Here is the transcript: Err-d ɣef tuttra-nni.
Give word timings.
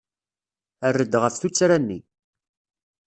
Err-d 0.87 1.13
ɣef 1.21 1.35
tuttra-nni. 1.37 1.99